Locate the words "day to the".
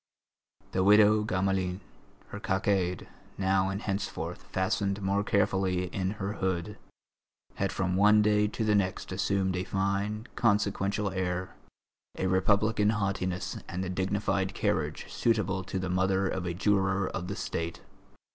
8.23-8.73